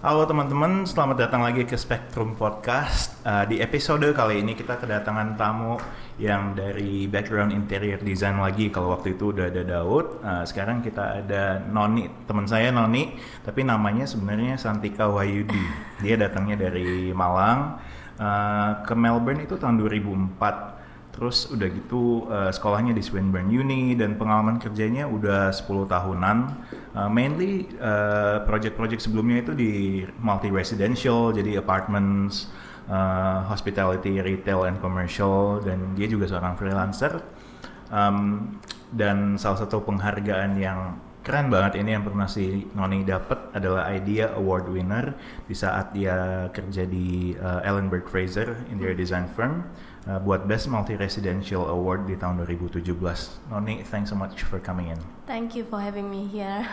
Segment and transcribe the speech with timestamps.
[0.00, 3.20] Halo teman-teman, selamat datang lagi ke Spectrum Podcast.
[3.20, 5.76] Uh, di episode kali ini kita kedatangan tamu
[6.16, 8.72] yang dari background interior design lagi.
[8.72, 13.12] Kalau waktu itu udah ada Daud, uh, sekarang kita ada Noni, teman saya Noni,
[13.44, 15.60] tapi namanya sebenarnya Santika Wayudi.
[16.00, 17.76] Dia datangnya dari Malang
[18.16, 20.79] uh, ke Melbourne itu tahun 2004
[21.10, 26.38] Terus udah gitu uh, sekolahnya di Swinburne Uni dan pengalaman kerjanya udah 10 tahunan.
[26.94, 29.72] Uh, mainly uh, project-project sebelumnya itu di
[30.22, 32.48] multi residential, jadi apartments,
[32.86, 37.18] uh, hospitality, retail and commercial dan dia juga seorang freelancer.
[37.90, 38.54] Um,
[38.94, 44.34] dan salah satu penghargaan yang keren banget ini yang pernah si Noni dapat adalah Idea
[44.34, 45.14] Award winner
[45.46, 49.62] di saat dia kerja di uh, Ellenberg Fraser Interior Design Firm
[50.08, 53.52] uh, buat Best Multi Residential Award di tahun 2017.
[53.52, 55.00] Noni, thanks so much for coming in.
[55.28, 56.64] Thank you for having me here.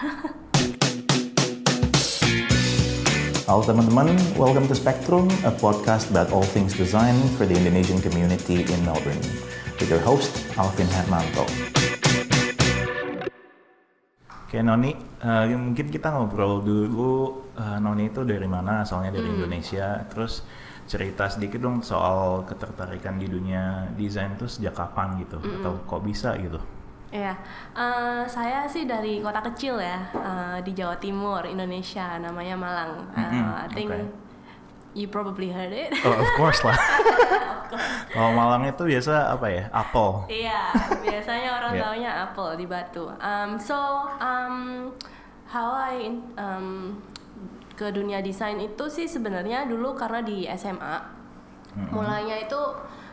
[3.47, 8.67] Halo teman-teman, welcome to Spectrum, a podcast about all things design for the Indonesian community
[8.67, 9.23] in Melbourne.
[9.79, 11.47] With your host, Alvin Hermanto.
[14.47, 14.91] Oke Noni,
[15.23, 17.39] uh, mungkin kita ngobrol dulu.
[17.55, 18.83] Uh, Noni itu dari mana?
[18.83, 19.35] Asalnya dari hmm.
[19.39, 20.03] Indonesia.
[20.11, 20.43] Terus
[20.87, 25.37] cerita sedikit dong soal ketertarikan di dunia desain itu sejak kapan gitu?
[25.37, 25.61] Hmm.
[25.61, 26.57] Atau kok bisa gitu?
[27.07, 27.39] Iya,
[27.71, 33.07] uh, saya sih dari kota kecil ya uh, di Jawa Timur, Indonesia, namanya Malang.
[33.15, 33.43] Uh, mm -hmm.
[33.63, 34.03] I think okay.
[34.91, 35.95] you probably heard it.
[36.03, 36.75] Oh, of course lah.
[38.15, 39.63] Kalau Malang itu biasa apa ya?
[39.71, 40.27] Apple.
[40.27, 40.61] Iya,
[40.99, 41.83] biasanya orang yeah.
[41.83, 43.07] taunya apple di Batu.
[43.23, 43.75] Um, so
[44.19, 44.55] um,
[45.47, 46.99] how I um,
[47.77, 50.97] ke dunia desain itu sih sebenarnya dulu karena di SMA.
[50.97, 51.93] Mm-hmm.
[51.93, 52.61] Mulainya itu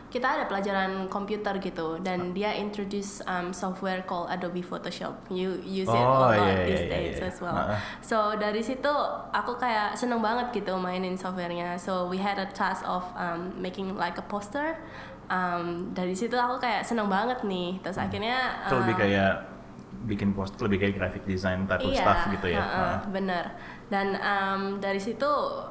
[0.09, 5.11] kita ada pelajaran komputer gitu dan dia introduce um, software called Adobe Photoshop.
[5.27, 7.27] You use it oh, a lot yeah, these yeah, days yeah.
[7.27, 7.51] as well.
[7.51, 7.75] Uh-uh.
[7.99, 8.87] So dari situ
[9.35, 11.75] aku kayak seneng banget gitu mainin softwarenya.
[11.75, 14.79] So we had a task of um, making like a poster.
[15.27, 17.83] Um, dari situ aku kayak seneng banget nih.
[17.83, 18.05] Terus hmm.
[18.07, 19.54] akhirnya uh, lebih kayak
[20.03, 22.59] bikin poster lebih kayak graphic design type iya, stuff gitu ya.
[22.59, 22.95] Uh, uh.
[23.09, 23.45] Bener.
[23.87, 25.29] Dan um, dari situ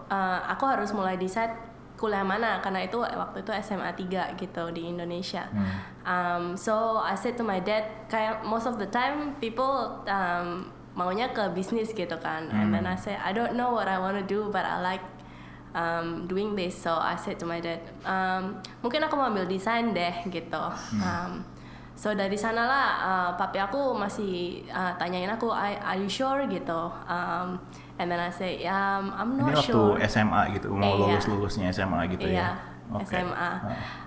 [0.08, 1.52] uh, aku harus mulai decide
[1.94, 5.46] kuliah mana karena itu waktu itu SMA 3 gitu di Indonesia.
[5.48, 5.76] Hmm.
[6.04, 10.68] Um, so I said to my dad kayak most of the time people um,
[10.98, 12.50] maunya ke bisnis gitu kan.
[12.50, 12.58] Hmm.
[12.58, 15.04] And then I said I don't know what I want to do but I like
[15.74, 16.74] um, doing this.
[16.74, 20.64] So I said to my dad, um, mungkin aku mau ambil desain deh gitu.
[20.94, 21.02] Hmm.
[21.02, 21.32] Um,
[21.94, 26.90] so dari sanalah uh, papi aku masih uh, tanyain aku, are you sure gitu.
[27.06, 27.58] Um,
[27.98, 29.94] And then I say, um, I'm not Ini sure.
[29.94, 31.14] waktu SMA gitu, mau yeah.
[31.14, 32.58] lulus lulusnya SMA gitu yeah.
[32.90, 32.98] ya.
[32.98, 33.22] Okay.
[33.22, 33.50] SMA.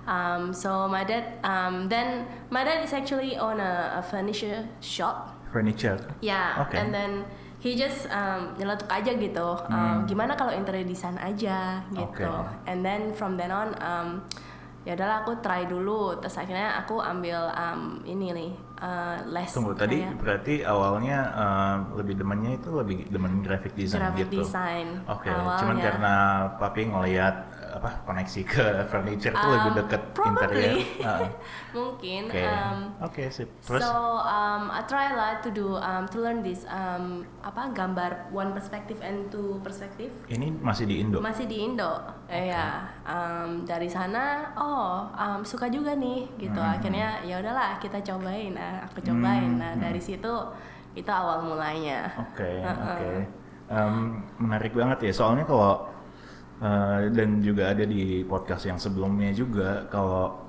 [0.04, 5.40] Um, so my dad, um, then my dad is actually on a, a furniture shop.
[5.48, 5.96] Furniture.
[6.20, 6.68] Yeah.
[6.68, 6.84] Okay.
[6.84, 7.24] And then
[7.64, 9.48] he just um, nyeletuk aja gitu.
[9.72, 9.98] Um, hmm.
[10.04, 12.28] Gimana kalau interior design aja gitu.
[12.28, 12.68] Okay.
[12.68, 14.28] And then from then on, um,
[14.88, 16.16] ya udahlah aku try dulu.
[16.16, 18.50] Terus akhirnya aku ambil um, ini nih
[18.80, 19.52] uh, les.
[19.52, 24.40] Tunggu tadi berarti awalnya uh, lebih demennya itu lebih demen graphic design graphic gitu.
[24.40, 25.04] design.
[25.04, 25.60] Oke, okay.
[25.60, 26.14] cuman karena
[26.56, 27.36] papi ngelihat
[27.78, 30.76] apa koneksi ke furniture itu um, lebih deket interior.
[30.98, 31.30] Uh.
[31.72, 32.22] Mungkin.
[32.26, 32.34] Oke.
[32.34, 32.46] Okay.
[32.46, 33.48] Um, okay, sip.
[33.62, 33.80] Terus?
[33.80, 33.94] So
[34.26, 38.98] um, I try lah to do um, to learn this um, apa gambar one perspective
[39.00, 40.10] and two perspective.
[40.26, 41.22] Ini masih di Indo.
[41.22, 42.02] Masih di Indo.
[42.26, 42.50] Okay.
[42.50, 42.90] Ya.
[43.06, 46.58] Um, dari sana, oh um, suka juga nih gitu.
[46.58, 46.74] Hmm.
[46.76, 48.58] Akhirnya ya udahlah kita cobain.
[48.58, 49.54] Nah, aku cobain.
[49.56, 49.62] Hmm.
[49.62, 50.08] Nah dari hmm.
[50.08, 50.34] situ
[50.98, 52.10] itu awal mulanya.
[52.18, 52.42] Oke.
[52.42, 52.74] Okay, uh -uh.
[52.74, 52.98] Oke.
[52.98, 53.18] Okay.
[53.68, 53.96] Um,
[54.40, 55.12] menarik banget ya.
[55.12, 55.97] Soalnya kalau
[56.62, 60.48] uh, dan juga ada di podcast yang sebelumnya juga kalau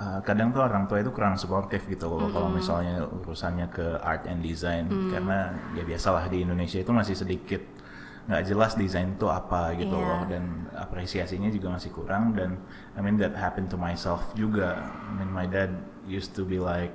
[0.00, 2.34] uh, kadang tuh orang tua itu kurang suportif gitu loh mm-hmm.
[2.34, 5.10] kalau misalnya urusannya ke art and design mm.
[5.12, 5.38] karena
[5.76, 7.62] ya biasalah di Indonesia itu masih sedikit
[8.30, 10.06] nggak jelas desain itu apa gitu yeah.
[10.06, 10.44] loh dan
[10.78, 12.62] apresiasinya juga masih kurang dan
[12.94, 15.74] I mean that happened to myself juga I mean my dad
[16.06, 16.94] used to be like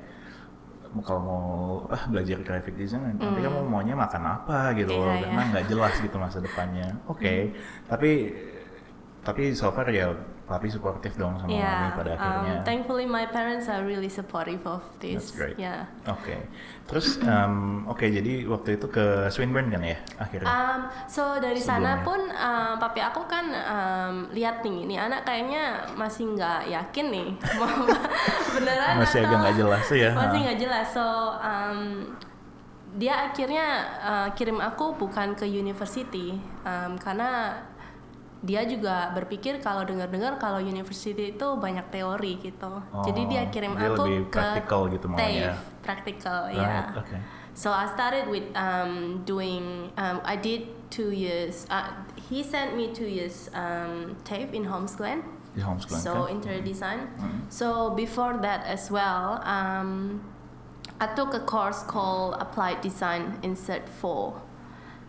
[1.03, 1.45] kalau mau
[1.91, 3.43] ah, belajar graphic design nanti mm.
[3.43, 5.51] kamu maunya makan apa gitu yeah, loh karena yeah.
[5.51, 7.51] nggak jelas gitu masa depannya oke okay.
[7.51, 7.89] mm.
[7.91, 8.11] tapi
[9.25, 10.13] tapi so far ya
[10.45, 12.55] papi supportive dong sama yeah, mami pada um, akhirnya.
[12.61, 15.17] thankfully my parents are really supportive of this.
[15.17, 15.57] That's great.
[15.57, 15.89] Yeah.
[16.05, 16.21] Oke.
[16.21, 16.39] Okay.
[16.85, 20.45] Terus um, oke okay, jadi waktu itu ke Swinburne kan ya akhirnya.
[20.45, 21.97] Um, so dari Sebelumnya.
[21.97, 27.05] sana pun um, papi aku kan um, lihat nih, ini anak kayaknya masih nggak yakin
[27.09, 27.29] nih
[28.55, 30.11] beneran masih atau agak nggak jelas ya.
[30.13, 30.87] Masih nggak jelas.
[30.93, 31.05] So
[31.41, 31.79] um,
[32.95, 33.67] dia akhirnya
[33.99, 37.59] uh, kirim aku bukan ke university um, karena
[38.45, 42.71] dia juga berpikir kalau dengar-dengar kalau university itu banyak teori gitu.
[42.93, 44.45] Oh, Jadi dia kirim dia aku lebih ke
[44.93, 45.07] gitu
[45.81, 46.61] practical, ya.
[46.61, 47.01] right, yeah.
[47.01, 47.19] Okay.
[47.55, 51.65] So I started with um, doing um, I did two years.
[51.71, 51.89] Uh,
[52.29, 54.67] he sent me two years um, TAFE in.
[55.55, 56.35] Di homeschooling so kan?
[56.35, 57.07] interior design.
[57.15, 57.47] Mhm.
[57.47, 60.19] So before that as well, um,
[60.99, 64.35] I took a course called Applied Design in Cert 4.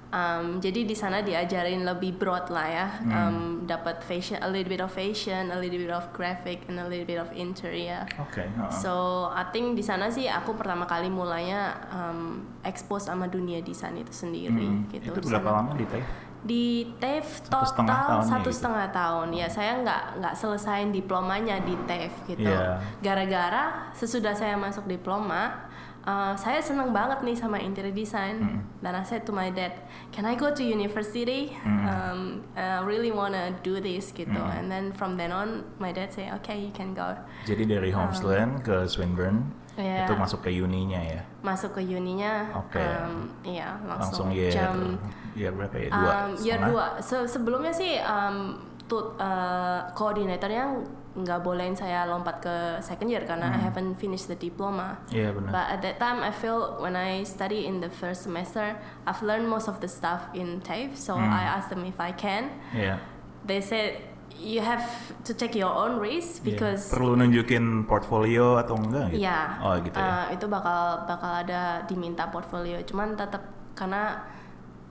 [0.07, 3.11] Um, jadi di sana diajarin lebih broad lah ya, Hmm.
[3.11, 6.87] um, dapat fashion, a little bit of fashion, a little bit of graphic, and a
[6.87, 8.07] little bit of interior.
[8.17, 8.39] Oke.
[8.41, 8.71] heeh.
[8.71, 8.93] So
[9.29, 14.15] I think di sana sih aku pertama kali mulainya um, expose sama dunia desain itu
[14.15, 15.11] sendiri Hmm, gitu.
[15.11, 16.15] Itu berapa lama di TAFE?
[16.39, 16.65] Di
[16.97, 18.57] TAFE Satu setengah total tahunnya satu gitu.
[18.57, 19.29] setengah tahun.
[19.35, 22.47] Ya saya nggak nggak selesaiin diplomanya di TAFE gitu.
[22.47, 22.79] Iya.
[23.03, 25.66] Gara-gara sesudah saya masuk diploma,
[26.07, 28.41] uh, saya seneng banget nih sama interior design.
[28.41, 28.61] Mm.
[28.81, 29.75] Dan I said to my dad,
[30.15, 31.53] can I go to university?
[31.67, 31.83] Mm.
[31.85, 32.21] Um,
[32.55, 34.39] I really wanna do this gitu.
[34.39, 34.57] Mm.
[34.57, 37.19] And then from then on, my dad say, okay, you can go.
[37.45, 40.09] Jadi dari Homesland ke Swinburne Um, Iya.
[40.09, 41.21] itu masuk ke uninya ya.
[41.45, 42.81] Masuk ke uninya, Oke.
[42.81, 44.97] um, iya Langsung langsung, year jam
[45.37, 45.89] year berapa ya?
[45.93, 46.13] Dua.
[46.33, 46.97] Um?
[46.97, 47.05] 2.
[47.05, 48.57] Se sebelumnya sih um,
[48.89, 50.81] tut uh, koordinatornya
[51.17, 52.55] nggak bolehin saya lompat ke
[52.85, 55.01] second year karena I haven't finished the diploma.
[55.09, 55.49] Iya benar.
[55.49, 58.77] But at that time I feel when I study in the first semester,
[59.09, 60.93] I've learned most of the stuff in TAFE.
[60.93, 61.33] So Hmm.
[61.33, 62.53] I asked them if I can.
[62.77, 63.01] Iya.
[63.49, 64.05] They said
[64.37, 64.85] you have
[65.25, 66.53] to take your own risk Iya.
[66.53, 69.25] because perlu nunjukin portfolio atau enggak gitu?
[69.25, 69.41] Iya.
[69.65, 70.05] Oh gitu ya.
[70.05, 72.77] Uh, itu bakal bakal ada diminta portfolio.
[72.85, 73.41] Cuman tetap
[73.73, 74.21] karena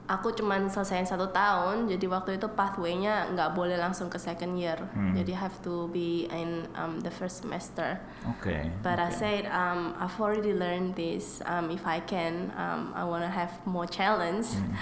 [0.05, 4.77] aku cuman selesaiin satu tahun, jadi waktu itu pathway-nya nggak boleh langsung ke second year.
[4.93, 5.17] Hmm.
[5.17, 7.97] Jadi have to be in um, the first semester.
[8.29, 8.69] Oke.
[8.85, 9.17] But I oke.
[9.17, 11.41] said um, I've already learned this.
[11.45, 14.45] Um, if I can, um, I wanna have more challenge.
[14.53, 14.73] Hmm.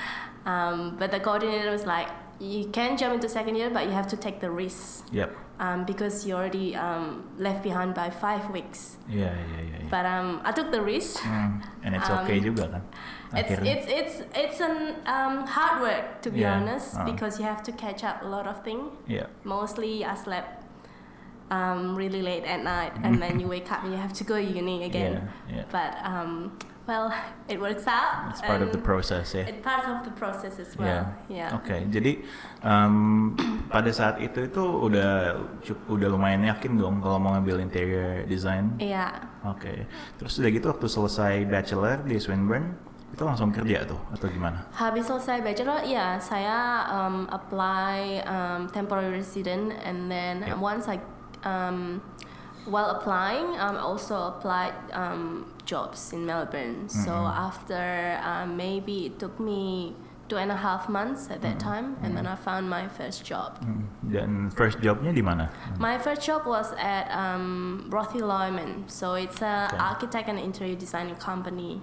[0.44, 4.08] Um, but the coordinator was like, you can jump into second year, but you have
[4.12, 5.08] to take the risk.
[5.16, 5.32] Yap.
[5.60, 8.98] Um, because you're already um, left behind by five weeks.
[9.06, 9.86] Yeah, yeah, yeah.
[9.86, 9.90] iya.
[9.90, 11.22] But um, I took the risk.
[11.22, 12.82] Hmm, And it's Um, okay juga kan?
[13.38, 13.70] It's Akhirnya.
[13.78, 17.06] it's it's it's an um, hard work to be Yeah, honest uh.
[17.06, 18.90] because you have to catch up a lot of things.
[19.06, 19.30] Iya.
[19.46, 20.66] Mostly I slept
[21.54, 24.36] um, really late at night and then you wake up and you have to go
[24.42, 25.30] uni again.
[25.46, 25.66] Yeah, yeah.
[25.70, 26.58] But um,
[26.88, 27.12] well,
[27.48, 28.30] it works out.
[28.32, 29.48] It's part of the process ya.
[29.48, 31.08] It's part of the process as well.
[31.32, 31.56] Yeah.
[31.56, 32.20] Oke, jadi
[32.64, 33.36] um,
[33.72, 35.40] pada saat itu itu udah
[35.88, 38.76] udah lumayan yakin dong kalau mau ngambil interior design.
[38.80, 39.24] Iya.
[39.48, 39.88] Oke.
[40.20, 42.76] Terus udah gitu waktu selesai bachelor di Swinburne
[43.14, 44.66] itu langsung kerja tuh atau gimana?
[44.74, 50.58] Habis selesai bachelor, ya saya um, apply um, temporary resident and then Yeah.
[50.58, 50.98] once I
[51.46, 52.02] um,
[52.66, 56.88] while applying, um, also applied um, jobs in Melbourne.
[56.90, 57.46] So Mm-hmm.
[57.48, 57.82] after
[58.24, 59.96] um, maybe it took me
[60.32, 61.68] two and a half months at that Mm-hmm.
[61.70, 63.60] time, and then I found my first job.
[64.04, 65.52] Dan first jobnya di mana?
[65.80, 68.88] My first job was at um, Rothy Lyman.
[68.88, 69.78] So it's an Okay.
[69.80, 71.80] architect and interior designing company.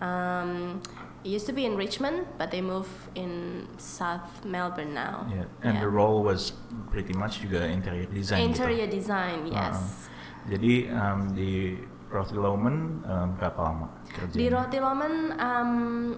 [0.00, 0.80] Um,
[1.24, 5.26] it used to be in Richmond, but they moved in South Melbourne now.
[5.26, 5.44] Yeah.
[5.62, 6.52] And the role was
[6.92, 8.96] pretty much juga interior design Interior gitu.
[9.02, 10.06] design, yes.
[10.46, 11.74] Jadi um, di
[12.16, 14.40] Rothy Loman um, berapa lama kerjanya?
[14.40, 15.72] Di Roti Loman, um,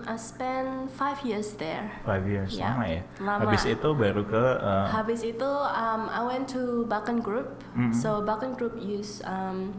[0.07, 1.91] I spent five years there.
[2.07, 2.79] Five years, Yeah.
[2.79, 3.03] lama ya.
[3.19, 3.41] Lama.
[3.45, 7.59] Habis itu baru ke uh, Habis itu, um, I went to Bakken Group.
[7.75, 7.91] Mhm.
[7.91, 9.75] So Bakken Group use um,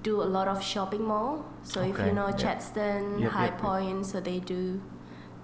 [0.00, 1.44] do a lot of shopping mall.
[1.60, 2.32] So if Okay, you know.
[2.32, 3.60] Chadston, Yep, High yep, yep.
[3.60, 4.80] Point, so they do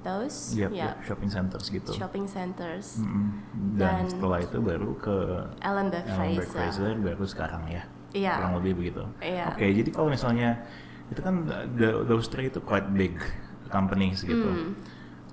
[0.01, 0.55] those.
[0.55, 0.95] yep, yeah.
[0.97, 1.93] yep, shopping centers gitu.
[1.93, 3.03] Shopping centers.
[3.03, 3.43] Mm-mm.
[3.77, 5.17] Dan, Dan- setelah itu baru ke
[5.61, 6.47] Ellenberg Fraser.
[6.49, 7.85] Fraser baru sekarang ya.
[8.17, 8.41] Iya.
[8.41, 9.05] Kurang lebih begitu.
[9.21, 9.53] Iya.
[9.53, 10.65] Oke, jadi kalau misalnya
[11.13, 11.45] itu kan
[11.77, 13.21] the, those three itu quite big
[13.69, 14.49] companies gitu.
[14.49, 14.73] Hmm.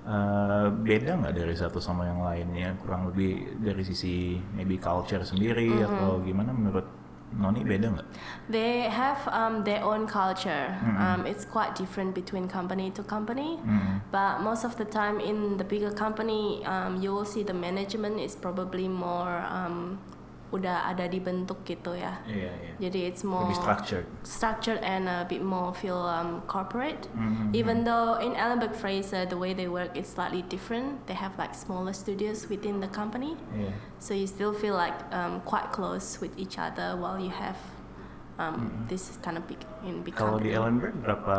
[0.04, 2.76] Eh, beda nggak dari satu sama yang lainnya?
[2.76, 5.88] Kurang lebih dari sisi maybe culture sendiri Mm-hmm.
[5.88, 6.84] atau gimana menurut
[7.32, 8.08] Noni beda nggak?
[8.52, 10.76] They have um, their own culture.
[10.76, 11.00] Mm-mm.
[11.00, 13.56] Um, it's quite different between company to company.
[13.64, 14.04] Mm.
[14.12, 18.20] But most of the time in the bigger company, um, you will see the management
[18.20, 19.98] is probably more um,
[20.54, 22.22] udah ada dibentuk gitu ya.
[22.30, 22.72] Iya, iya.
[22.86, 24.06] Jadi it's more Lebih structured.
[24.22, 27.10] structured and a bit more feel um, corporate.
[27.18, 27.50] Mhm.
[27.50, 31.02] Even though in Ellenberg Fraser the way they work is slightly different.
[31.10, 33.34] They have like smaller studios within the company.
[33.50, 33.74] Iya.
[33.98, 37.58] So you still feel like um, quite close with each other while you have
[38.36, 40.50] um, this kind of big in big Kalau di.
[40.50, 41.36] Ellenberg berapa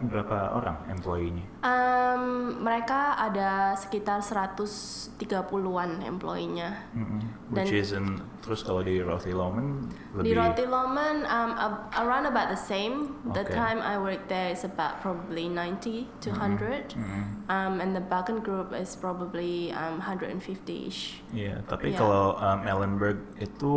[0.00, 1.44] berapa orang employee-nya?
[1.60, 2.22] Um,
[2.60, 6.70] mereka ada sekitar 130-an employee-nya.
[6.92, 7.20] Mm-mm.
[7.50, 9.86] Dan- Which is in, terus kalau di Rothy Loman
[10.16, 11.50] Di lebih Roti Loman, um,
[11.96, 13.14] around about the same.
[13.32, 13.54] The Okay.
[13.54, 16.94] time I worked there is about probably 90 to 100.
[16.94, 17.24] Mm-mm.
[17.46, 21.22] Um, and the Bakken group is probably um, 150-ish.
[21.30, 21.98] Iya, tapi Iya.
[21.98, 23.74] kalau um, Ellenberg itu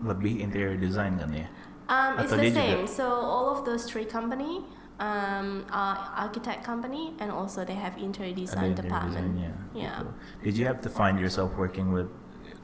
[0.00, 1.44] lebih interior design kan ya?
[1.90, 2.82] Um, it's the dia juga- same.
[2.86, 4.62] So all of those three company,
[4.96, 9.34] um, uh, architect company, and also they have interior design interior department.
[9.34, 9.98] design-nya, Yeah.
[9.98, 10.06] gitu.
[10.40, 12.06] Did you have to find yourself working with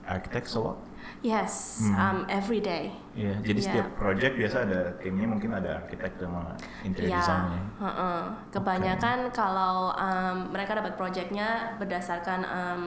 [0.06, 0.78] architects a lot?
[1.22, 1.94] Yes, Hmm.
[1.96, 2.94] um, every day.
[3.14, 3.66] Iya, jadi Yeah.
[3.66, 7.62] setiap project biasa ada timnya mungkin ada arsitek sama interior Ya, design-nya.
[7.80, 8.20] heeh.
[8.52, 12.82] kebanyakan kalau um, mereka dapat proyeknya berdasarkan um,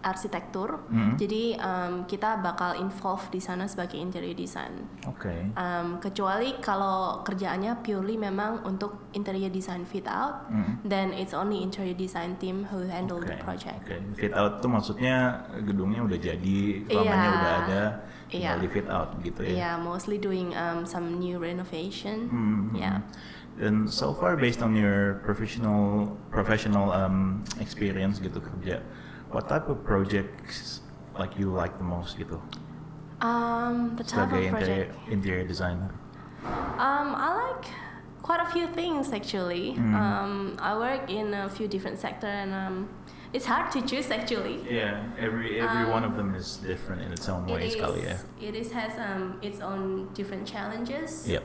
[0.00, 1.18] arsitektur, Mhm.
[1.18, 4.86] jadi um, kita bakal involve di sana sebagai interior design.
[5.04, 5.50] Oke.
[5.52, 10.86] Um, kecuali kalau kerjaannya purely memang untuk interior design fit out, Mhm.
[10.86, 13.82] then it's only interior design team who handle the Oke, project.
[13.82, 17.36] Oke, fit out tuh maksudnya gedungnya udah jadi, ruangannya Iya.
[17.36, 17.82] udah ada,
[18.26, 18.62] tinggal Iya.
[18.62, 19.54] di fit out gitu ya.
[19.54, 22.30] Yeah, mostly doing um, some new renovation.
[22.30, 23.02] Hmm, Yeah.
[23.56, 28.84] And so far based on your professional professional um, experience gitu kerja,
[29.30, 30.80] what type of projects
[31.18, 32.38] like you like the most gitu
[33.16, 35.08] Um, the type sebagai of interior, project.
[35.08, 35.88] interior designer?
[36.76, 37.64] Um, I like
[38.20, 39.72] quite a few things actually.
[39.72, 39.94] Mm.
[39.96, 42.76] Um, I work in a few different sector and um,
[43.32, 44.60] it's hard to choose actually.
[44.68, 47.80] Yeah, every every one of Um, them is different in its own It ways is,
[47.80, 48.20] ya.
[48.36, 51.24] it is has um, its own different challenges.
[51.24, 51.40] Yep.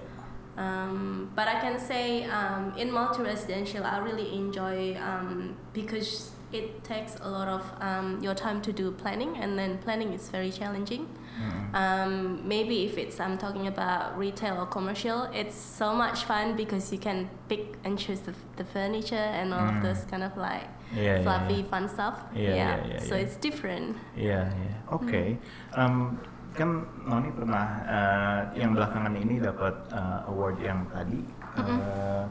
[0.59, 7.15] Um, but I can say um, in multi-residential, I really enjoy um, because it takes
[7.21, 11.07] a lot of um, your time to do planning, and then planning is very challenging.
[11.41, 11.73] Mm.
[11.73, 12.11] Um,
[12.47, 16.99] maybe if it's I'm talking about retail or commercial, it's so much fun because you
[16.99, 19.77] can pick and choose the, the furniture and all Mm.
[19.77, 21.71] of those kind of like Yeah, yeah, fluffy yeah.
[21.71, 22.19] fun stuff.
[22.35, 23.23] Yeah, yeah, yeah, so yeah.
[23.23, 23.95] it's different.
[24.19, 24.73] Iya, iya.
[24.91, 25.39] Oke.
[25.71, 26.19] Um,
[26.51, 31.23] kan Noni pernah uh, yang belakangan ini dapat uh, award yang tadi
[31.55, 32.27] uh,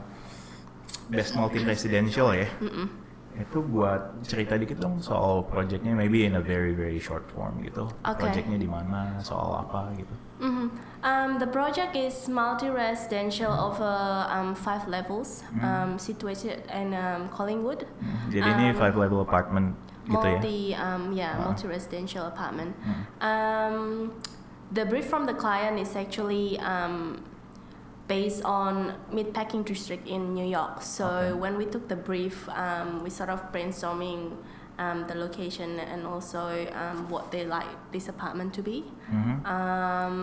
[1.09, 2.45] Best Multi Residential ya.
[2.61, 3.00] Mm-mm.
[3.41, 7.89] Itu buat cerita dikit dong soal projectnya, maybe in a very very short form gitu.
[8.05, 8.29] Okay.
[8.29, 10.13] Projectnya di mana, soal apa gitu.
[10.41, 10.65] Mhm.
[11.01, 13.89] Um, the project is multi-residential over
[14.29, 15.61] um, five levels, Mm.
[15.61, 17.85] um, situated in um, Collingwood.
[18.29, 19.73] Jadi ini Um, five level apartment
[20.05, 20.37] gitu ya.
[20.37, 21.49] multi, um, yeah, Ah.
[21.49, 22.73] multi-residential apartment.
[22.81, 23.01] Hmm.
[23.21, 23.77] Um,
[24.73, 27.21] the brief from the client is actually um,
[28.11, 28.73] based on
[29.15, 30.75] Meatpacking District in New York.
[30.97, 31.33] So Okay.
[31.43, 34.19] when we took the brief, um, we sort of brainstorming
[34.83, 36.43] um, the location and also
[36.81, 38.77] um, what they like this apartment to be.
[39.17, 39.35] Mhm.
[39.57, 40.17] Um,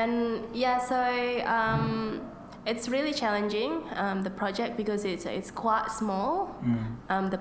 [0.00, 0.12] and
[0.64, 1.00] yeah, so
[1.58, 2.20] um,
[2.70, 3.72] it's really challenging
[4.02, 6.34] um, the project because it's it's quite small.
[6.64, 6.84] Mm.
[7.12, 7.38] Um, the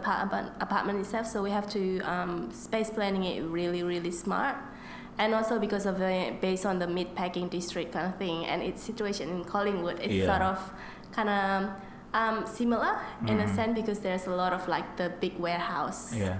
[0.65, 1.81] apartment itself, so we have to
[2.13, 2.31] um,
[2.65, 4.55] space planning it really really smart,
[5.19, 8.61] and also because of the based on the mid packing district kind of thing and
[8.61, 10.25] its situation in Collingwood, it's Yeah.
[10.25, 10.71] sort of
[11.11, 11.69] kind of
[12.13, 12.97] um, similar
[13.27, 13.55] in a Mhm.
[13.55, 16.37] sense because there's a lot of like the big warehouse Yeah.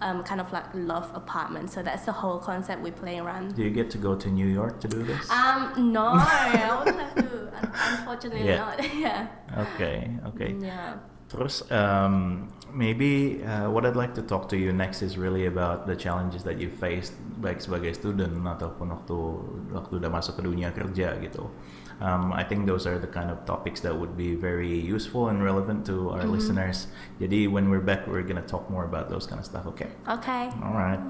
[0.00, 1.70] um, kind of like loft apartment.
[1.70, 3.54] So that's the whole concept we play around.
[3.54, 5.30] Do you get to go to New York to do this?
[5.30, 7.52] Um, no, I wouldn't have to.
[7.98, 8.56] Unfortunately, Yeah.
[8.64, 8.94] not.
[9.06, 9.26] yeah.
[9.58, 10.10] Okay.
[10.26, 10.40] oke.
[10.60, 10.94] Yeah.
[11.32, 12.44] Terus um,
[12.76, 16.44] maybe uh, what I'd like to talk to you next is really about the challenges
[16.44, 19.16] that you faced baik sebagai student ataupun waktu
[19.72, 21.48] waktu udah masuk ke dunia kerja gitu.
[22.04, 25.40] Um, I think those are the kind of topics that would be very useful and
[25.40, 26.36] relevant to our Mhm.
[26.36, 26.92] listeners.
[27.16, 29.64] Jadi when we're back, we're gonna talk more about those kind of stuff.
[29.72, 29.88] Okay.
[30.04, 30.52] Okay.
[30.60, 31.00] All right.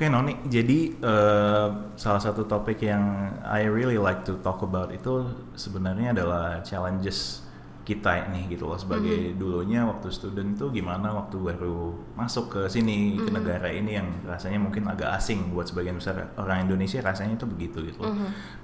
[0.00, 5.28] Oke Noni, jadi eh, salah satu topik yang I really like to talk about itu
[5.52, 7.44] sebenarnya adalah challenges
[7.80, 13.16] kita nih gitu loh sebagai dulunya waktu student tuh gimana waktu baru masuk ke sini
[13.16, 17.48] ke negara ini yang rasanya mungkin agak asing buat sebagian besar orang Indonesia rasanya itu
[17.48, 18.14] begitu gitu loh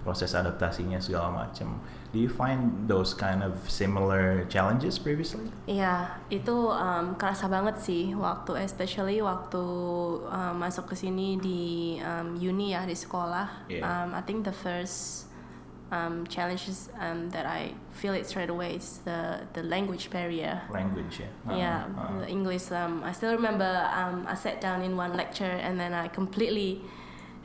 [0.07, 1.83] proses adaptasinya segala macam.
[2.15, 5.51] Do you find those kind of similar challenges previously?
[5.67, 9.61] Iya, itu um, kerasa banget sih waktu especially waktu
[10.25, 11.63] um, masuk ke sini di
[12.01, 13.69] um, uni ya di sekolah.
[13.69, 13.85] Yeah.
[13.85, 15.26] Um, I think the first
[15.91, 20.63] um, challenges um, that I feel it straight away is the the language barrier.
[20.71, 21.31] Language ya.
[21.47, 22.21] Uh-uh, yeah, uh-uh.
[22.21, 22.71] the English.
[22.73, 26.83] Um, I still remember um, I sat down in one lecture and then I completely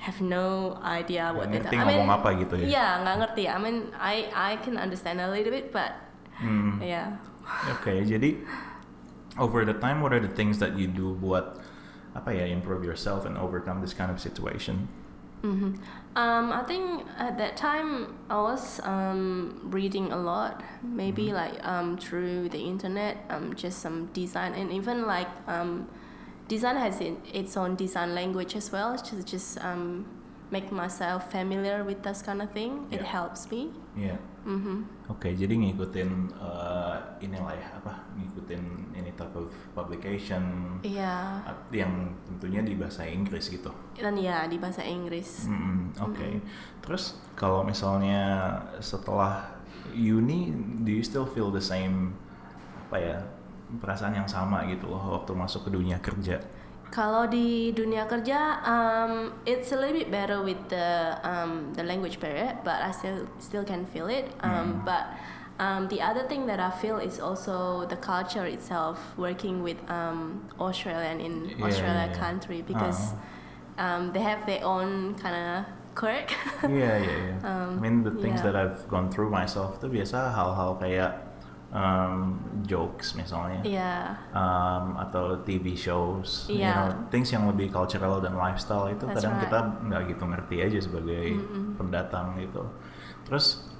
[0.01, 2.65] have no idea what they ngerti ngomong apa gitu ya?
[2.65, 3.43] Yeah, nggak ngerti.
[3.45, 5.93] I mean, I I can understand a little bit, but
[6.41, 6.81] Hmm.
[6.81, 7.21] yeah.
[7.69, 8.41] Oke, jadi
[9.37, 11.61] over the time, what are the things that you do buat
[12.17, 14.89] apa ya improve yourself and overcome this kind of situation?
[15.41, 15.73] Hmm
[16.13, 21.33] Um, I think at that time I was um, reading a lot, maybe Mhm.
[21.33, 25.87] like um, through the internet, um, just some design and even like um,
[26.49, 26.99] design has
[27.33, 28.97] its own design language as well.
[28.97, 30.05] Just just um,
[30.51, 32.85] make myself familiar with this kind of thing.
[32.91, 33.07] It Yeah.
[33.07, 33.71] helps me.
[33.95, 34.19] Iya.
[34.41, 37.93] hmm Oke, jadi ngikutin uh, inilah ya apa?
[38.15, 38.63] Ngikutin
[38.95, 40.43] ini type of publication
[40.81, 41.43] Iya.
[41.45, 43.71] at- yang tentunya di bahasa Inggris gitu.
[43.95, 45.45] Dan ya di bahasa Inggris.
[45.47, 46.39] Mm-mm, Oke.
[46.81, 49.55] Terus kalau misalnya setelah
[49.93, 52.15] uni, do you still feel the same
[52.87, 53.17] apa ya
[53.79, 56.39] perasaan yang sama gitu loh waktu masuk ke dunia kerja?
[56.91, 62.19] Kalau di dunia kerja, um, it's a little bit better with the um, the language
[62.19, 64.27] barrier, but I still still can feel it.
[64.43, 65.07] Um, But
[65.55, 68.99] um, the other thing that I feel is also the culture itself.
[69.15, 72.19] Working with um, Australian in Yeah, Australia yeah, yeah.
[72.19, 73.15] country because
[73.79, 76.35] um, they have their own kind of quirk.
[76.67, 77.39] Yeah, yeah.
[77.47, 78.51] I Um, mean the things yeah.
[78.51, 81.30] that I've gone through myself itu biasa hal-hal kayak
[81.71, 83.63] um, jokes misalnya.
[83.63, 86.71] yeah, um, atau TV shows, you Iya.
[86.75, 89.43] know, things yang lebih cultural dan lifestyle itu That's kadang right.
[89.47, 91.25] kita nggak gitu ngerti aja sebagai
[91.75, 92.63] pendatang gitu.
[93.23, 93.71] Terus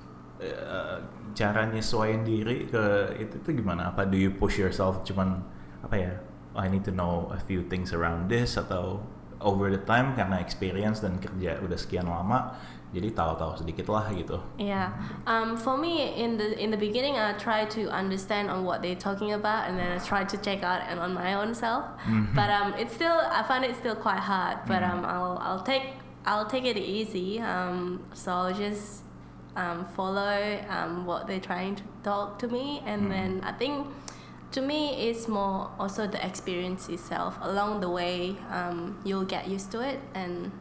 [0.41, 0.98] eh,
[1.38, 2.83] cara nyesuaiin diri ke
[3.19, 3.93] itu tuh gimana?
[3.93, 5.43] Apa do you push yourself cuman
[5.86, 6.13] apa ya?
[6.57, 9.00] "Oh, I need to know a few things around this atau
[9.41, 12.53] over the time karena experience dan kerja udah sekian lama
[12.91, 14.36] jadi tahu-tahu sedikit lah gitu.
[14.60, 14.91] Yeah.
[15.24, 19.00] Um, for me, in the in the beginning, I try to understand on what they're
[19.00, 21.88] talking about, and then I try to check out and on my own self.
[22.36, 24.67] But um, it's still I find it still quite hard.
[24.67, 25.95] But um, I'll I'll take
[26.27, 27.39] I'll take it easy.
[27.39, 29.07] Um, so I'll just
[29.55, 33.88] um, follow um, what they're trying to talk to me, and then I think.
[34.51, 37.39] To me, it's more also the experience itself.
[37.39, 40.51] Along the way, um, you'll get used to it, and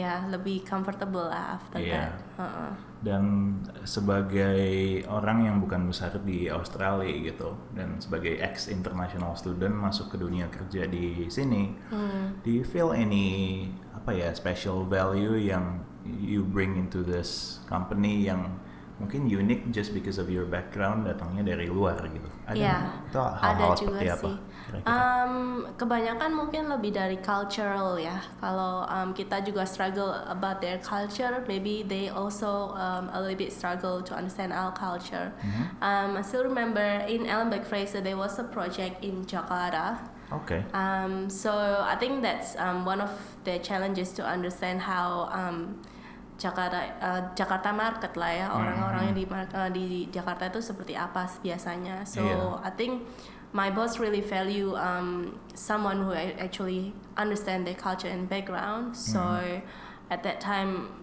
[0.00, 2.08] yeah, lebih comfortable lah after Iya.
[2.08, 2.12] that.
[2.36, 2.72] Uh-uh.
[3.00, 4.60] dan sebagai
[5.08, 10.48] orang yang bukan besar di Australia gitu dan sebagai ex international student masuk ke dunia
[10.48, 12.36] kerja di sini Hmm.
[12.40, 18.56] do you feel any apa ya special value yang you bring into this company yang
[19.00, 22.76] mungkin unik just because of your background datangnya dari luar gitu ada Iya,
[23.08, 24.36] itu hal-hal ada juga seperti apa sih.
[24.60, 24.92] kira-kira?
[24.92, 25.34] Um,
[25.80, 28.18] kebanyakan mungkin lebih dari cultural ya.
[28.44, 33.50] Kalau um, kita juga struggle about their culture, maybe they also um, a little bit
[33.54, 35.32] struggle to understand our culture.
[35.40, 35.64] Mm-hmm.
[35.80, 39.96] Um, I still remember in Ellenberg Fraser there was a project in Jakarta.
[40.30, 41.50] Oke Um, so
[41.82, 43.10] I think that's um, one of
[43.42, 45.82] the challenges to understand how um,
[46.40, 50.96] Jakarta uh, Jakarta market lah ya orang-orang yang di, mar- uh, di Jakarta itu seperti
[50.96, 52.00] apa biasanya.
[52.08, 52.64] So Iya.
[52.64, 53.04] I think
[53.52, 58.96] my boss really value um, someone who actually understand their culture and background.
[58.96, 59.20] So
[60.08, 60.96] at that time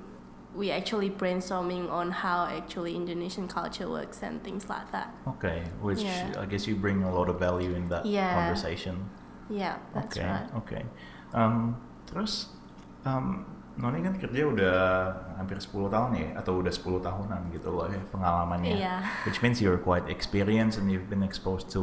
[0.57, 5.13] we actually brainstorming on how actually Indonesian culture works and things like that.
[5.29, 5.45] oke
[5.85, 6.33] which Yeah.
[6.33, 8.33] I guess you bring a lot of value in that Yeah.
[8.33, 9.05] conversation
[9.47, 10.47] Yeah, that's Oke, right.
[10.59, 10.79] oke.
[11.31, 12.51] Um, terus
[13.07, 14.77] um, Noni kan kerja udah
[15.37, 18.73] hampir 10 tahun ya, atau udah 10 tahunan gitu loh ya pengalamannya.
[18.73, 18.95] Iya.
[19.29, 21.81] Which means you're quite experienced and you've been exposed to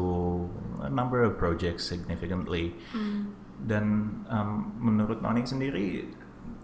[0.82, 2.74] a number of projects significantly.
[2.90, 3.30] Mm.
[3.64, 3.84] Dan
[4.26, 6.10] um, menurut Noni sendiri,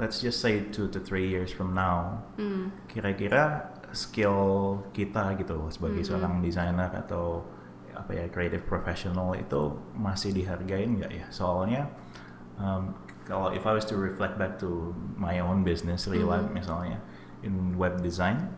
[0.03, 2.75] let's just say two to three years from now, Mm.
[2.91, 4.39] kira-kira skill
[4.95, 6.11] kita gitu loh sebagai Mm-mm.
[6.11, 7.43] seorang desainer atau
[7.91, 11.91] apa ya creative professional itu masih dihargain nggak ya soalnya
[12.57, 12.95] um,
[13.31, 16.59] kalau if I was to reflect back to my own business Relive Mhm.
[16.59, 16.99] misalnya
[17.41, 18.51] in web design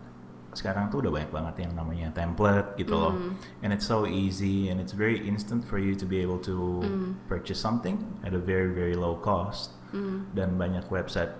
[0.52, 3.32] sekarang tuh udah banyak banget yang namanya template gitu loh Mm.
[3.64, 7.16] and it's so easy and it's very instant for you to be able to Mm.
[7.24, 10.28] purchase something at a very very low cost Mm.
[10.36, 11.32] dan banyak website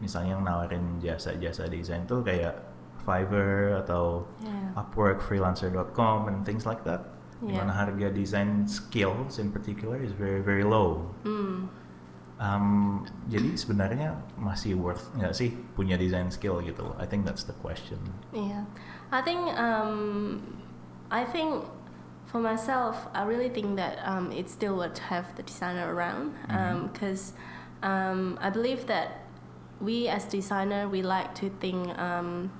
[0.00, 2.56] misalnya yang nawarin jasa-jasa desain tuh kayak
[3.04, 4.80] Fiverr atau Yeah.
[4.80, 7.04] Upwork, freelancer.com and things like that.
[7.44, 7.52] Yeah.
[7.52, 11.12] Di mana harga design skills in particular is very very low.
[12.34, 16.90] Um, jadi sebenarnya masih worth nggak sih punya design skill gitu?
[16.98, 18.02] I think that's the question.
[18.34, 18.66] Yeah,
[19.14, 20.42] I think um,
[21.14, 21.62] I think
[22.26, 26.34] for myself, I really think that um, it's still worth to have the designer around
[26.90, 27.38] because
[27.86, 29.24] um, I believe that
[29.80, 32.50] we as designer we like to think um,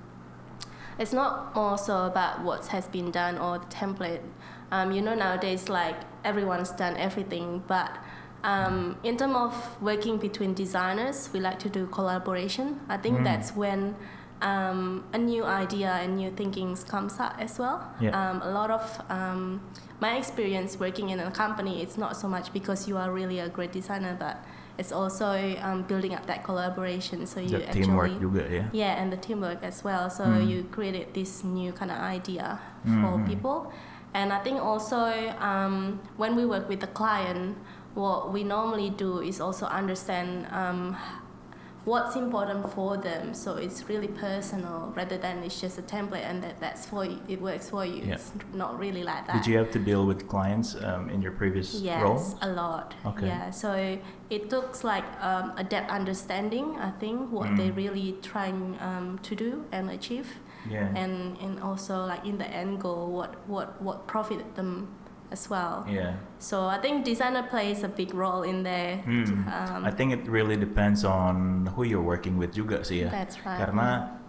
[0.98, 4.22] it's not more so about what has been done or the template.
[4.70, 7.90] Um, you know nowadays like everyone's done everything, but
[8.44, 12.78] um, in terms of working between designers, we like to do collaboration.
[12.88, 13.24] I think Mm.
[13.24, 13.96] that's when
[14.42, 17.80] um, a new idea and new thinkings comes out as well.
[18.00, 18.12] Yeah.
[18.12, 19.60] Um, a lot of um,
[20.00, 23.48] my experience working in a company, it's not so much because you are really a
[23.48, 24.36] great designer, but
[24.76, 27.24] it's also um, building up that collaboration.
[27.26, 28.62] So you teamwork actually juga ya.
[28.72, 30.10] yeah, and the teamwork as well.
[30.10, 30.44] So Mm.
[30.48, 32.58] you created this new kind of idea
[33.00, 33.24] for Mhm.
[33.26, 33.72] people.
[34.12, 35.08] And I think also
[35.40, 37.56] um, when we work with the client,
[37.94, 40.96] what we normally do is also understand um,
[41.84, 43.34] what's important for them.
[43.34, 47.20] So it's really personal rather than it's just a template and that that's for you,
[47.28, 48.02] it works for you.
[48.02, 48.14] Yeah.
[48.14, 49.36] It's not really like that.
[49.36, 52.38] Did you have to deal with clients um, in your previous yes, role?
[52.42, 52.94] a lot.
[53.06, 53.26] Okay.
[53.26, 53.98] Yeah, so
[54.30, 56.76] it looks like um, a depth understanding.
[56.80, 57.76] I think what they Mm.
[57.76, 60.28] really trying um, to do and achieve,
[60.68, 60.88] Yeah.
[61.02, 64.88] and and also like in the end goal, what what what profit them
[65.32, 65.84] as well.
[65.88, 66.14] yeah.
[66.38, 68.98] So I think designer plays a big role in there.
[69.02, 69.48] Hmm.
[69.48, 73.10] Um, I think it really depends on who you're working with juga sih ya.
[73.10, 73.58] That's right.
[73.58, 74.20] Karena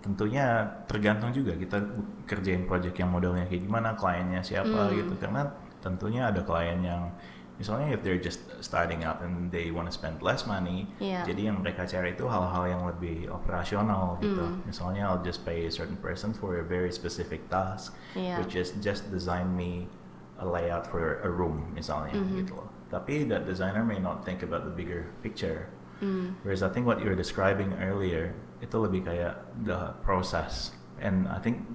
[0.00, 1.76] tentunya tergantung juga kita
[2.24, 4.96] kerjain project yang modelnya kayak gimana, kliennya siapa Hmm.
[4.96, 5.12] gitu.
[5.20, 5.44] Karena
[5.84, 7.12] tentunya ada klien yang
[7.60, 11.28] misalnya if they're just starting up and they want to spend less money, Yeah.
[11.28, 14.40] jadi yang mereka cari itu hal-hal yang lebih operasional gitu.
[14.40, 14.64] Hmm.
[14.64, 18.40] Misalnya I'll just pay a certain person for a very specific task, Yeah.
[18.40, 19.92] which is just design me
[20.40, 22.44] a layout for a room misalnya Mhm.
[22.44, 22.68] gitu loh.
[22.88, 25.70] Tapi that designer may not think about the bigger picture.
[26.00, 26.40] Mm.
[26.42, 28.32] Whereas I think what you were describing earlier
[28.64, 31.68] itu lebih kayak the process, and I think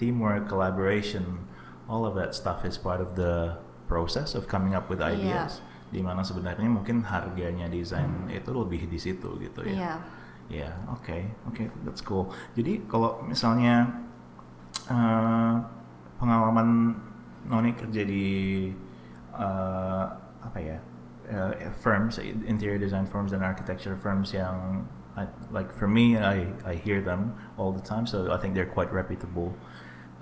[0.00, 1.46] teamwork, collaboration,
[1.86, 5.14] all of that stuff is part of the process of coming up with Yeah.
[5.14, 5.60] ideas.
[5.88, 9.76] Di mana sebenarnya mungkin harganya desain itu lebih di situ gitu ya.
[9.76, 9.98] Yeah.
[10.48, 11.12] Ya, oke,
[11.52, 12.32] oke, that's cool.
[12.56, 13.84] Jadi kalau misalnya
[14.88, 15.54] eh,
[16.16, 16.96] pengalaman
[17.48, 18.68] Noni kerja di
[19.34, 20.06] eh,
[20.38, 20.78] apa ya
[21.28, 24.84] eh, firms, interior design firms and architecture firms yang
[25.18, 28.70] I, like for me, I I hear them all the time, so I think they're
[28.70, 29.50] quite reputable.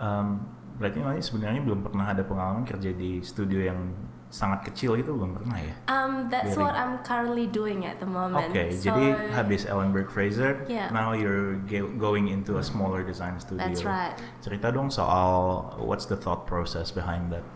[0.01, 0.49] Um,
[0.81, 3.93] berarti Noni sebenarnya belum pernah ada pengalaman kerja di studio yang
[4.29, 5.75] sangat kecil itu belum pernah ya?
[5.87, 6.67] Um, that's Really?
[6.67, 8.51] what I'm currently doing at the moment.
[8.51, 10.91] Oke, So- jadi habis Ellenberg Fraser, Yeah.
[10.91, 11.57] now you're
[11.97, 13.63] going into a smaller design studio.
[13.63, 14.15] That's right.
[14.43, 17.47] Cerita dong soal what's the thought process behind that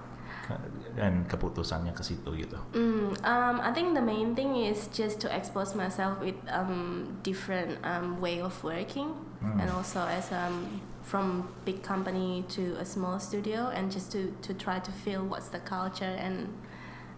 [0.99, 2.59] dan keputusannya ke situ gitu.
[2.75, 7.79] Mm, um, I think the main thing is just to expose myself with um, different
[7.87, 9.63] um, way of working, Mm.
[9.63, 14.55] and also as um, from big company to a small studio, and just to, to
[14.55, 16.37] try to feel what's the culture and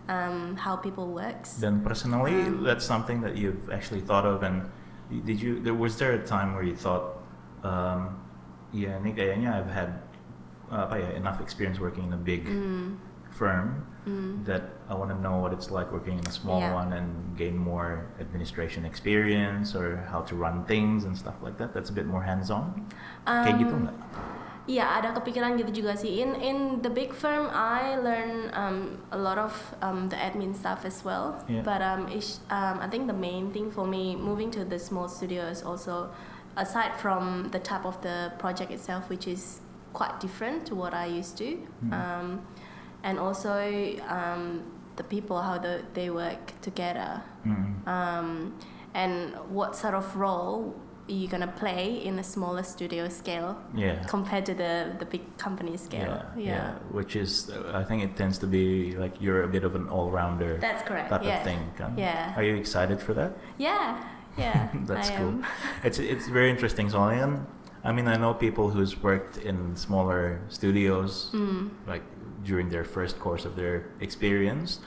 [0.08, 1.60] um, how people works.
[1.60, 4.64] Then personally, Um, that's something that you've actually thought of, and
[5.28, 5.60] did you?
[5.60, 7.20] There was there a time where you thought,
[7.60, 8.16] um,
[8.72, 9.90] yeah, ini kayaknya I've had
[10.72, 12.96] apa ya enough experience working in a big Mm,
[13.32, 14.44] firm mm.
[14.44, 16.74] that I want to know what it's like working in a small Yeah.
[16.76, 21.72] one and gain more administration experience or how to run things and stuff like that.
[21.74, 22.86] That's a bit more hands-on.
[23.26, 23.96] Kayak gitu Um, nggak?
[24.62, 26.22] Iya ada kepikiran gitu juga sih.
[26.22, 29.50] In in the big firm, I learn um, a lot of
[29.82, 31.34] um, the admin stuff as well.
[31.50, 31.66] Yeah.
[31.66, 35.10] But um, ish, um, I think the main thing for me moving to the small
[35.10, 36.14] studio is also,
[36.54, 39.58] aside from the type of the project itself, which is
[39.98, 41.90] quite different to what I used to, Mhm.
[41.90, 42.26] um,
[43.04, 43.52] and also
[44.08, 44.62] um,
[44.96, 47.82] the people how the, they work together Mm.
[47.88, 48.54] um,
[48.94, 50.74] and what sort of role
[51.08, 53.98] you're gonna play in a smaller studio scale Yeah.
[54.06, 56.22] compared to the the big company scale.
[56.36, 56.68] yeah, yeah.
[56.94, 59.88] Which is, uh, I think it tends to be like you're a bit of an
[59.90, 61.10] all-rounder That's correct.
[61.10, 61.38] type yeah.
[61.38, 61.60] of thing.
[61.98, 62.38] Yeah.
[62.38, 63.34] Are you excited for that?
[63.58, 63.98] Yeah.
[64.38, 64.70] Yeah.
[64.86, 65.42] That's I cool.
[65.42, 65.46] am.
[65.86, 66.86] It's it's very interesting.
[66.88, 67.32] Soalnya kan,
[67.82, 71.74] I mean, I know people who's worked in smaller studios, Mm.
[71.90, 72.06] like
[72.42, 74.82] during their first course of their experience.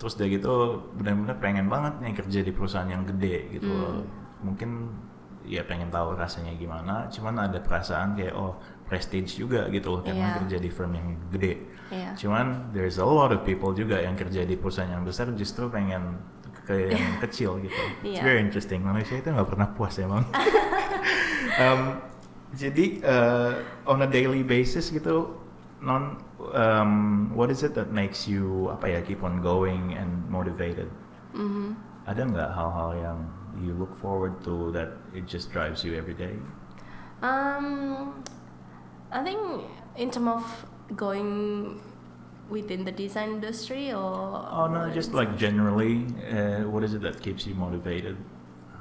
[0.00, 0.52] Terus udah gitu
[0.96, 3.68] benar-benar pengen banget nih kerja di perusahaan yang gede gitu.
[3.68, 3.76] Mm.
[3.76, 3.94] loh.
[4.40, 4.70] Mungkin
[5.44, 7.10] ya pengen tahu rasanya gimana.
[7.12, 8.56] Cuman ada perasaan kayak oh
[8.88, 10.36] prestige juga gitu loh karena Iya.
[10.42, 11.54] kerja di firm yang gede.
[11.92, 12.14] Yeah.
[12.16, 16.18] Cuman there's a lot of people juga yang kerja di perusahaan yang besar justru pengen
[16.66, 17.76] ke yang kecil gitu.
[18.02, 18.22] It's Iya.
[18.24, 18.80] very interesting.
[18.80, 20.24] Manusia itu nggak pernah puas emang.
[21.62, 22.00] um,
[22.50, 23.52] jadi uh,
[23.86, 25.38] on a daily basis gitu,
[25.78, 26.18] non,
[26.54, 30.88] um, what is it that makes you apa ya keep on going and motivated?
[31.36, 31.74] hmm
[32.08, 33.18] Ada nggak hal-hal yang
[33.60, 36.34] you look forward to that it just drives you every day?
[37.22, 38.24] Um,
[39.12, 39.38] I think
[40.00, 40.44] in terms of
[40.96, 41.78] going
[42.48, 47.20] within the design industry or Oh no, just like generally, uh, what is it that
[47.22, 48.16] keeps you motivated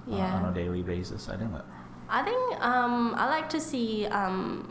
[0.10, 0.40] uh, Yeah.
[0.42, 1.30] on a daily basis?
[1.30, 1.66] i don't know
[2.10, 4.66] I think um, I like to see um,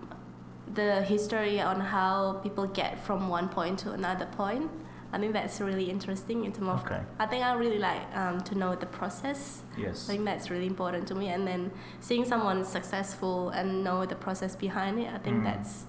[0.74, 4.70] the history on how people get from one point to another point.
[5.10, 6.84] I think that's really interesting in terms of.
[6.84, 7.00] Okay.
[7.18, 9.62] I think I really like um, to know the process.
[9.76, 10.04] Yes.
[10.08, 11.28] I think that's really important to me.
[11.32, 15.44] And then seeing someone successful and know the process behind it, I think Mm.
[15.48, 15.86] that's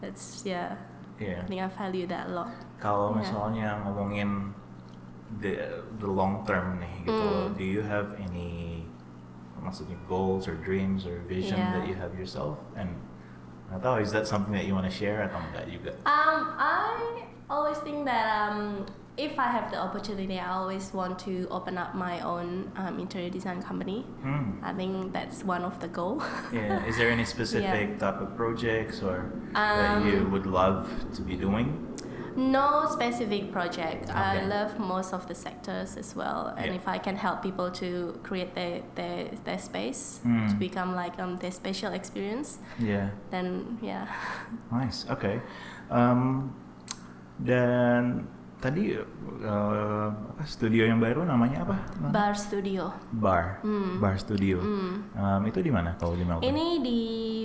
[0.00, 0.76] that's yeah.
[1.20, 1.44] Yeah.
[1.44, 2.52] I think I value that a lot.
[2.80, 3.20] Kalau Yeah.
[3.20, 4.56] misalnya ngomongin
[5.40, 5.52] the
[6.00, 7.56] the long term nih gitu, Mm.
[7.60, 8.88] do you have any
[9.60, 11.76] maksudnya goals or dreams or vision Yeah.
[11.76, 12.56] that you have yourself?
[12.72, 12.88] And
[13.74, 15.90] tahu is that something that you want to share atau enggak juga?
[16.06, 21.48] Um, I always think that um, if I have the opportunity, I always want to
[21.50, 24.04] open up my own um, interior design company.
[24.22, 24.60] Hmm.
[24.62, 26.22] I think that's one of the goal.
[26.52, 26.84] Yeah.
[26.86, 31.34] Is there any specific type of projects or that you Um, would love to be
[31.36, 31.95] doing?
[32.36, 34.10] No specific project.
[34.10, 36.76] I love most of the sectors as well, and Yeah.
[36.76, 40.46] if I can help people to create their their, their space Hmm.
[40.48, 43.08] to become like um, their special experience, Yeah.
[43.30, 44.06] then yeah.
[44.70, 45.06] Nice.
[45.10, 45.40] Okay,
[45.90, 46.50] Em,
[47.44, 51.76] dan tadi eh, apa studio yang baru namanya apa?
[52.08, 52.88] Bar studio.
[53.12, 53.60] Bar.
[53.60, 54.00] Hmm.
[54.00, 54.58] Bar studio.
[54.58, 55.04] Hmm.
[55.12, 56.48] Em, itu di mana kalau di Melbourne?
[56.48, 57.00] Ini di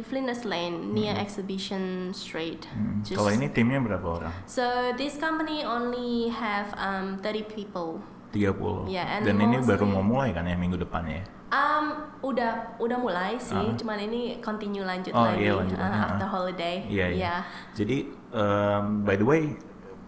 [0.07, 2.65] Flinders Lane near Exhibition Street.
[2.71, 3.03] Hmm.
[3.03, 4.33] Just- Kalau ini timnya berapa orang?
[4.47, 4.63] So
[4.95, 7.99] this company only have um 30 people.
[8.31, 8.87] 30.
[8.87, 11.19] Yeah, and Dan ini baru mau mulai kan ya minggu depan ya?
[11.51, 13.75] Um udah udah mulai sih, Ah.
[13.75, 16.03] cuman ini continue lanjut Oh, lagi iya, lanjut uh, ah.
[16.15, 16.79] after holiday.
[16.87, 17.23] Iya, iya.
[17.27, 17.39] Yeah.
[17.75, 17.97] Jadi
[18.31, 19.59] em, by the way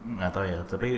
[0.03, 0.89] nggak tahu ya, tapi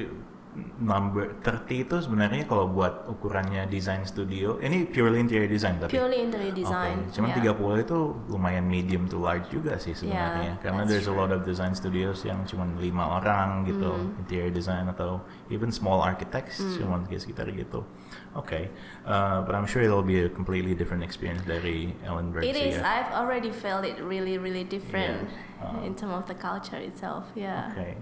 [0.79, 5.91] number 30 itu sebenarnya kalau buat ukurannya design studio, ini purely interior design tapi.
[5.91, 7.11] Purely interior design.
[7.11, 7.51] Cuman yeah.
[7.51, 7.99] 30 itu
[8.31, 10.55] lumayan medium to large juga sih sebenarnya.
[10.55, 11.19] Yeah, Karena there's a true.
[11.19, 14.21] lot of design studios yang cuman lima orang gitu, Mm.
[14.23, 15.19] interior design atau
[15.51, 16.71] even small architects Mm.
[16.79, 17.83] cuman kayak sekitar gitu.
[18.31, 18.71] Oke,
[19.03, 22.79] uh, but I'm sure it'll be a completely different experience dari Ellenberg It sih is.
[22.79, 22.83] ya.
[22.83, 25.27] I've already felt it really, really different
[25.59, 25.83] Uh.
[25.83, 27.27] in terms of the culture itself.
[27.35, 27.75] Yeah.
[27.75, 27.99] Oke.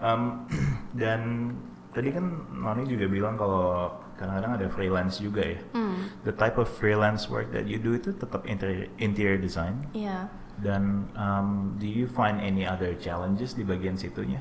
[0.00, 0.44] Um,
[1.00, 1.52] dan
[1.96, 5.60] tadi kan Noni juga bilang kalau kadang-kadang ada freelance juga ya.
[5.76, 5.96] Mm.
[6.24, 9.88] The type of freelance work that you do itu tetap interior, interior design.
[9.92, 10.28] Yeah.
[10.56, 14.40] Dan um, do you find any other challenges di bagian situnya?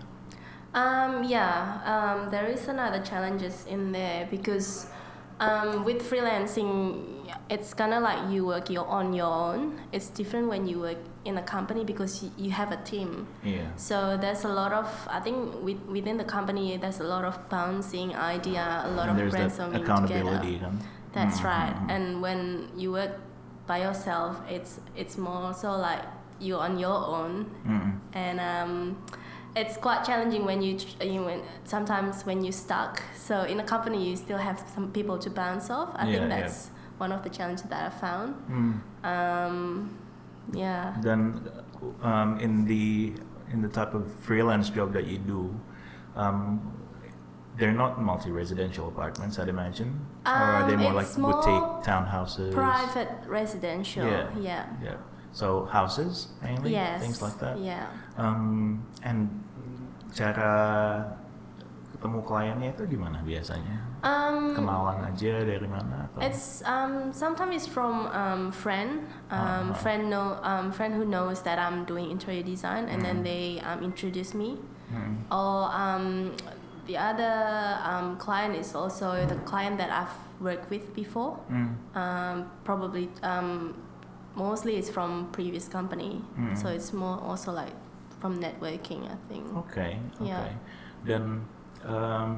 [0.75, 4.91] Um, yeah, um, there is another challenges in there because
[5.39, 7.03] um, with freelancing,
[7.49, 9.79] it's kind of like you work your on your own.
[9.91, 13.27] It's different when you work in a company because you, you have a team.
[13.43, 13.65] Iya.
[13.75, 17.37] So there's a lot of I think with, within the company there's a lot of
[17.49, 20.71] bouncing idea, a lot And of brainstorming accountability together.
[20.71, 20.79] kan.
[21.13, 21.75] That's Mhm, right.
[21.89, 23.17] And when you work
[23.67, 26.03] by yourself, it's it's more so like
[26.39, 27.91] you're on your own Mm-mm.
[28.13, 28.97] and um,
[29.55, 34.09] it's quite challenging when you, you when, sometimes when you're stuck so in a company
[34.09, 36.39] you still have some people to bounce off i Yeah, think yeah.
[36.41, 38.73] that's one of the challenges that i found Hmm.
[39.03, 39.97] um,
[40.53, 41.41] yeah Dan
[42.03, 43.13] um, in the
[43.53, 45.53] in the type of freelance job that you do,
[46.15, 46.73] um,
[47.57, 49.91] they're not multi-residential apartments, I'd imagine,
[50.25, 52.53] or are they Um, more like boutique townhouses?
[52.53, 54.27] private residential Yeah.
[54.49, 54.97] yeah Yeah.
[55.31, 57.59] So houses mainly, yes things like that.
[57.59, 57.85] yeah
[58.17, 59.43] Um, and
[60.15, 60.53] cara
[61.91, 63.75] ketemu kliennya itu gimana biasanya?
[64.05, 66.07] um, Kenalan aja dari mana?
[66.07, 66.23] Atau?
[66.23, 69.41] It's um sometimes it's from um friend Uh-huh.
[69.41, 73.27] um friend know um friend who knows that I'm doing interior design and then Mhm.
[73.27, 74.55] they um introduce me
[74.87, 75.25] Hmm.
[75.33, 76.29] or um
[76.85, 77.33] the other
[77.81, 81.73] um client is also the client that I've worked with before Hmm.
[81.97, 83.73] um probably um
[84.37, 86.53] mostly it's from previous company Mhm.
[86.53, 87.73] so it's more also like
[88.25, 90.27] from networking I think Okay, okay.
[90.27, 90.49] Yeah.
[91.09, 91.23] Then,
[91.95, 92.29] um,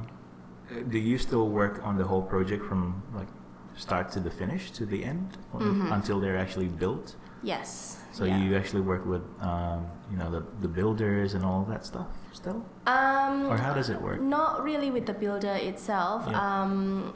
[0.89, 2.81] do you still work on the whole project from
[3.19, 3.29] like
[3.77, 5.93] start to the finish to the end, or Mhm.
[5.97, 7.07] until they're actually built?
[7.53, 7.69] yes
[8.17, 8.37] So yeah.
[8.41, 9.79] you actually work with, um,
[10.11, 12.09] you know, the, the builders and all that stuff
[12.41, 12.59] still,
[12.95, 14.19] um or how does it work?
[14.39, 16.19] Not really with the builder itself.
[16.27, 16.41] Yeah.
[16.45, 17.13] Um,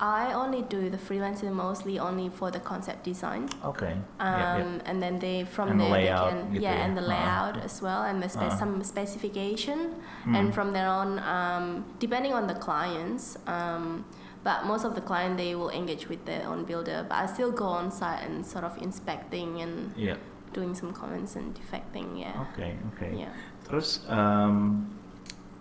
[0.00, 3.52] I only do the freelancing mostly only for the concept design.
[3.60, 3.92] Okay.
[4.16, 4.88] Um, yeah, yeah.
[4.88, 6.84] and then they from And the there layout they can yeah ya.
[6.88, 7.12] and the Uh-uh.
[7.12, 8.56] layout as well and the spe- Uh-uh.
[8.56, 9.92] some specification
[10.24, 10.34] Hmm.
[10.36, 14.04] and from there on um, depending on the clients um,
[14.40, 17.52] but most of the client they will engage with their own builder but I still
[17.52, 20.16] go on site and sort of inspecting and Iya.
[20.56, 23.04] doing some comments and defecting yeah Oke, oke.
[23.12, 23.36] yeah
[23.68, 24.88] Terus um,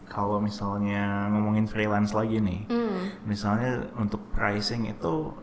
[0.10, 3.30] kalau misalnya ngomongin freelance lagi nih, Mm.
[3.30, 5.36] misalnya untuk pricing itu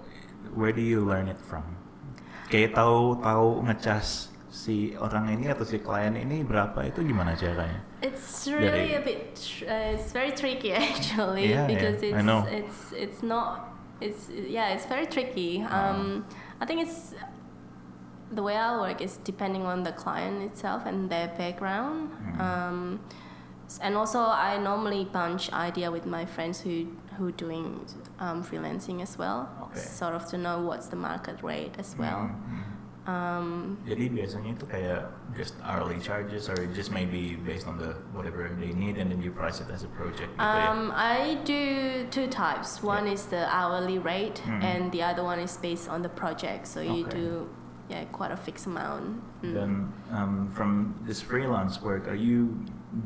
[0.56, 1.76] where do you learn it from?
[2.48, 7.84] Kayak tahu tahu ngecas si orang ini atau si klien ini berapa itu gimana caranya?
[8.00, 9.20] It's really Dari- a bit.
[9.36, 12.40] Tr- uh, it's very tricky actually Yeah, yeah, because I it's know.
[12.48, 13.76] it's it's not.
[14.00, 14.72] It's yeah.
[14.72, 15.60] It's very tricky.
[15.60, 15.72] Uh-huh.
[15.72, 16.24] Um,
[16.60, 17.12] I think it's
[18.32, 22.12] the way I work is depending on the client itself and their background.
[22.12, 22.36] Mhm.
[22.40, 22.78] Um,
[23.80, 26.86] and also I normally bunch idea with my friends who
[27.18, 27.84] who doing
[28.20, 29.80] um, freelancing as well, Okay.
[29.80, 32.28] sort of to know what's the market rate as well.
[32.28, 32.62] Hmm, hmm.
[33.06, 35.06] Um, Jadi biasanya itu kayak
[35.38, 39.30] just hourly charges or just maybe based on the whatever they need and then you
[39.30, 40.74] price it as a project gitu ya?
[40.74, 42.82] Um, I do two types.
[42.82, 44.58] One is the hourly rate, Mhm.
[44.58, 46.66] and the other one is based on the project.
[46.66, 47.14] So you Okay.
[47.14, 47.26] do,
[47.86, 49.22] yeah, quite a fixed amount.
[49.46, 49.54] Mm.
[49.54, 49.70] Dan
[50.10, 52.58] um, from this freelance work, are you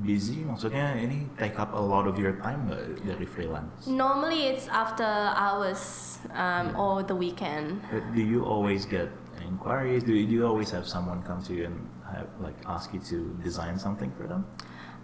[0.02, 0.46] busy?
[0.46, 3.86] Maksudnya ini take up a lot of your time nggak dari freelance?
[3.90, 7.82] Normally it's after hours um, or the weekend.
[7.90, 9.10] Uh, Do you always get
[9.42, 10.06] inquiries?
[10.06, 11.76] Do you, do you always have someone come to you and
[12.06, 14.46] have, like ask you to design something for them?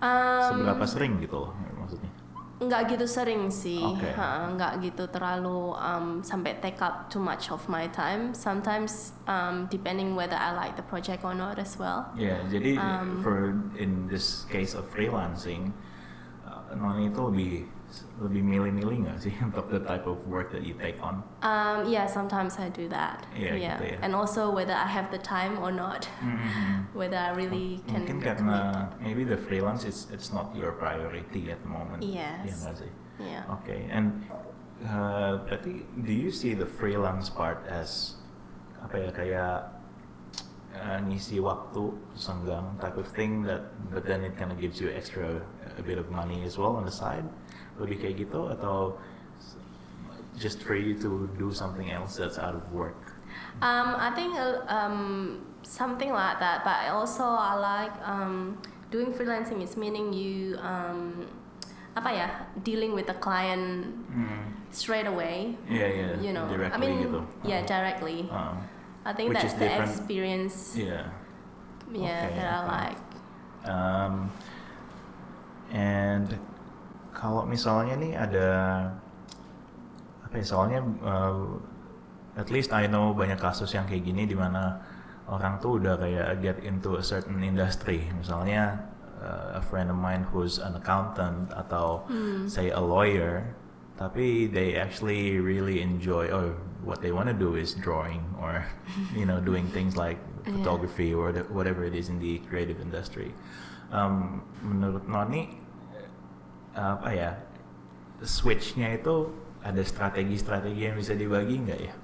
[0.04, 2.12] Um, Seberapa sering gitu loh maksudnya?
[2.56, 4.16] Nggak gitu sering sih, Oke.
[4.16, 8.32] Ha, nggak gitu terlalu um, sampai take up too much of my time.
[8.32, 12.08] Sometimes um, depending whether I like the project or not as well.
[12.16, 15.76] Ya, jadi Um, for in this case of freelancing,
[16.48, 17.52] uh, Noni itu lebih
[18.20, 21.22] lebih milih-milih nggak sih untuk the type of work that you take on?
[21.42, 23.26] Um, yeah, sometimes I do that.
[23.32, 23.98] Iya, gitu ya.
[24.02, 26.08] and also whether I have the time or not,
[26.98, 28.02] whether I really can.
[28.04, 32.02] Mungkin karena maybe the freelance it's it's not your priority at the moment.
[32.02, 32.64] Yes.
[32.64, 32.92] Nggak sih?
[33.16, 33.48] Yeah.
[33.60, 34.28] Okay, and
[34.84, 38.20] uh, berarti do you see the freelance part as
[38.84, 39.56] apa ya kayak
[40.76, 44.92] uh, ngisi waktu senggang type of thing that but then it kind of gives you
[44.92, 45.40] extra
[45.80, 47.24] a bit of money as well on the side
[47.80, 48.96] lebih kayak gitu atau
[50.36, 52.96] just for you to do something else that's out of work
[53.56, 58.60] Um, I think uh, um, something like that, but also I like um,
[58.92, 61.24] doing freelancing is meaning you um,
[61.96, 62.28] apa ya
[62.68, 63.96] dealing with the client
[64.72, 65.56] straight away.
[65.68, 67.20] Yeah, iya, You know, I directly mean, gitu.
[67.48, 67.72] yeah, Uh-huh.
[67.72, 68.18] directly.
[68.28, 68.56] Uh,
[69.08, 69.88] I think Which that's the different.
[69.88, 70.56] experience.
[70.76, 71.08] yeah
[71.88, 73.00] Yeah, Okay, that I like.
[73.64, 74.14] Um,
[75.72, 76.28] and
[77.16, 78.48] kalau misalnya nih ada
[80.20, 81.56] apa ya soalnya uh,
[82.36, 84.76] at least I know banyak kasus yang kayak gini di mana
[85.24, 88.84] orang tuh udah kayak get into a certain industry misalnya
[89.24, 92.04] uh, a friend of mine who's an accountant atau
[92.44, 93.56] say a lawyer
[93.96, 96.52] tapi they actually really enjoy or
[96.84, 98.60] what they want to do is drawing or
[99.16, 100.62] you know doing things like Yeah.
[100.62, 103.34] photography or the, whatever it is in the creative industry.
[103.90, 105.58] Um, menurut Noni
[106.76, 107.30] apa ya
[108.20, 109.32] switchnya itu
[109.64, 111.94] ada strategi-strategi yang bisa dibagi nggak ya?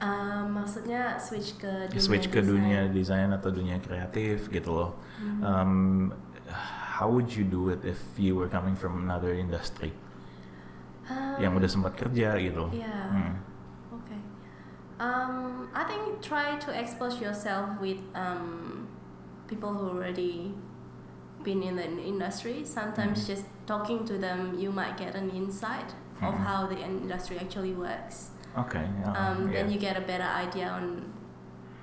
[0.00, 4.96] Um, maksudnya switch ke dunia Switch ke dunia desain atau dunia kreatif gitu loh.
[5.44, 6.08] Um,
[6.48, 9.92] how would you do it if you were coming from another industry
[11.36, 12.72] yang udah sempat kerja gitu?
[12.72, 13.12] Yeah.
[13.12, 13.34] Hmm.
[14.00, 14.20] Okay.
[14.96, 18.88] Um, I think try to expose yourself with um,
[19.48, 20.56] people who already
[21.42, 22.64] been in the industry.
[22.64, 26.44] Sometimes just talking to them, you might get an insight of Mhm.
[26.44, 28.30] how the industry actually works.
[28.56, 28.76] Oke.
[28.76, 29.62] uh, Um, yeah.
[29.62, 30.84] Then you get a better idea on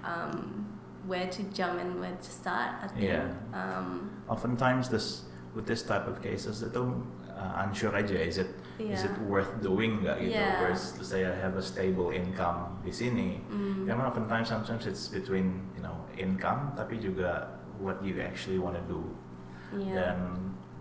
[0.04, 0.65] um,
[1.08, 2.72] where to jump and where to start.
[2.84, 3.04] I think.
[3.08, 3.32] Yeah.
[3.54, 5.24] Um, Oftentimes this
[5.56, 6.84] with this type of cases itu
[7.34, 9.10] uh, unsure aja is it is Yeah.
[9.10, 10.62] it worth doing nggak gitu Yeah.
[10.62, 15.10] whereas let's say I have a stable income di sini mm, karena oftentimes sometimes it's
[15.10, 19.02] between you know income tapi juga what you actually want to do
[19.74, 20.14] yeah.
[20.14, 20.18] dan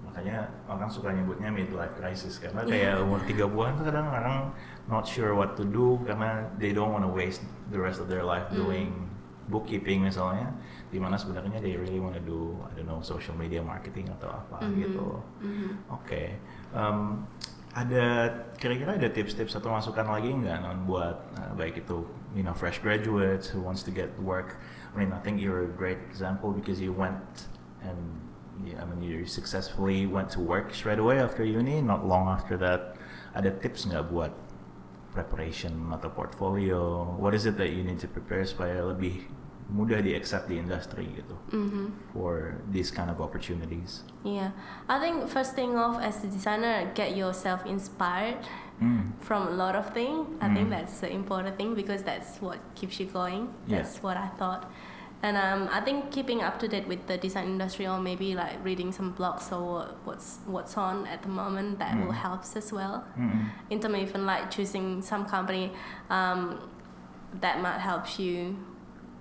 [0.04, 4.36] makanya orang suka nyebutnya midlife crisis karena kayak umur 30-an tuh kadang orang
[4.88, 8.22] not sure what to do karena they don't want to waste the rest of their
[8.22, 8.56] life Mm.
[8.56, 8.88] doing
[9.46, 10.50] bookkeeping misalnya
[10.90, 14.30] di mana sebenarnya they really want to do I don't know social media marketing atau
[14.32, 14.74] apa Mhm.
[14.74, 15.06] gitu
[15.38, 15.68] Mhm.
[15.86, 16.22] oke
[16.74, 16.98] Em,
[17.76, 18.04] ada
[18.56, 22.80] kira-kira ada tips-tips atau masukan lagi nggak non buat uh, baik itu you know fresh
[22.80, 24.56] graduates who wants to get work
[24.90, 27.46] I mean I think you're a great example because you went
[27.84, 28.00] and
[28.64, 32.56] yeah, I mean you successfully went to work straight away after uni not long after
[32.56, 32.96] that
[33.36, 34.32] ada tips nggak buat
[35.12, 39.24] preparation atau portfolio what is it that you need to prepare supaya lebih
[39.66, 41.90] mudah di accept di industry gitu Mhm.
[42.14, 44.54] for these kind of opportunities Yeah,
[44.86, 48.42] I think first thing off as a designer, get yourself inspired
[48.82, 49.14] Hmm.
[49.22, 50.26] from a lot of things.
[50.42, 50.74] I think Mm.
[50.76, 53.48] that's the important thing because that's what keeps you going.
[53.64, 53.80] Yeah.
[53.80, 54.68] That's what I thought.
[55.22, 58.62] And um, I think keeping up to date with the design industry or maybe like
[58.64, 62.22] reading some blogs or what's what's on at the moment that will Mm.
[62.28, 63.04] helps as well.
[63.18, 63.48] Mm-mm.
[63.70, 65.72] In terms of even like choosing some company
[66.10, 66.40] um,
[67.40, 68.56] that might help you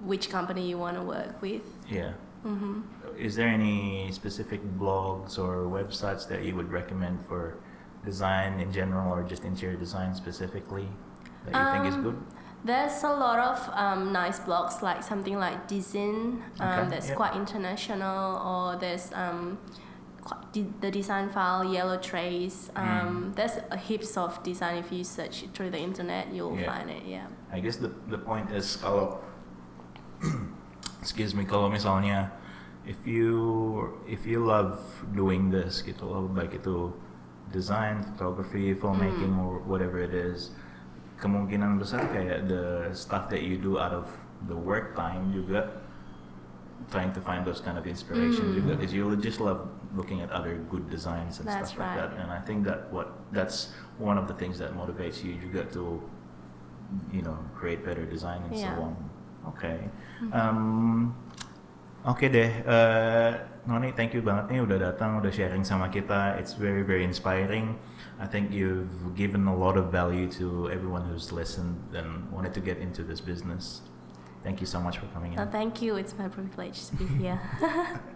[0.04, 1.64] which company you want to work with.
[1.90, 2.12] yeah
[2.44, 2.82] hmm
[3.18, 7.42] Is there any specific blogs or websites that you would recommend for
[8.06, 10.88] design in general or just interior design specifically
[11.46, 12.18] that you think is Um, good?
[12.64, 17.16] There's a lot of um, nice blogs like something like Design um, Okay, that's yeah.
[17.16, 19.60] quite international, or there's um,
[20.82, 22.72] the design file Yellow Trace.
[22.76, 22.82] Mm.
[22.82, 24.78] Um, There's a heaps of design.
[24.78, 26.66] If you search through the internet, you'll Yeah.
[26.74, 27.04] find it.
[27.06, 27.28] Yeah.
[27.54, 29.22] I guess the the point is kalau
[31.06, 32.34] excuse me kalau misalnya
[32.90, 34.82] if you if you love
[35.14, 36.90] doing this gitu loh baik itu
[37.54, 39.46] design, photography, filmmaking Mm.
[39.46, 40.50] or whatever it is
[41.16, 44.08] kemungkinan besar kayak the stuff that you do out of
[44.52, 45.80] the work time juga
[46.92, 48.56] trying to find those kind of inspiration Mm.
[48.62, 52.12] juga because you just love looking at other good designs and That's stuff like right.
[52.12, 55.66] that and I think that what that's one of the things that motivates you juga
[55.74, 56.04] to
[57.10, 58.76] you know create better design and Yeah.
[58.76, 58.94] so on
[59.56, 59.88] okay
[60.22, 60.32] Mhm.
[60.32, 60.62] um,
[62.06, 63.32] Oke deh, eh,
[63.66, 66.38] Noni, thank you banget nih udah datang, udah sharing sama kita.
[66.38, 67.82] It's very very inspiring.
[68.20, 72.62] I think you've given a lot of value to everyone who's listened and wanted to
[72.62, 73.82] get into this business.
[74.44, 75.40] Thank you so much for coming in.
[75.40, 75.96] Oh, thank you.
[75.96, 77.42] It's my privilege to be here.